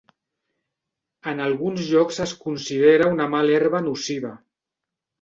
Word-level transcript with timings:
En 1.33 1.43
alguns 1.49 1.85
llocs 1.91 2.21
es 2.27 2.35
considera 2.49 3.13
una 3.19 3.31
mala 3.37 3.57
herba 3.63 3.87
nociva. 3.93 4.37